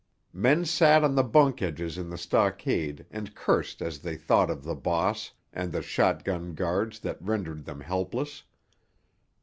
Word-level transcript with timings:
Men 0.33 0.65
sat 0.65 1.03
on 1.03 1.13
the 1.13 1.21
bunk 1.21 1.61
edges 1.61 1.95
in 1.99 2.09
the 2.09 2.17
stockade 2.17 3.05
and 3.11 3.35
cursed 3.35 3.83
as 3.83 3.99
they 3.99 4.15
thought 4.17 4.49
of 4.49 4.63
the 4.63 4.73
boss 4.73 5.29
and 5.53 5.71
the 5.71 5.83
shotgun 5.83 6.55
guards 6.55 7.01
that 7.01 7.21
rendered 7.21 7.65
them 7.65 7.81
helpless. 7.81 8.41